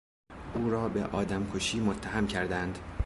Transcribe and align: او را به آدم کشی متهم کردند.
او 0.53 0.69
را 0.69 0.89
به 0.89 1.03
آدم 1.05 1.51
کشی 1.51 1.79
متهم 1.79 2.27
کردند. 2.27 2.79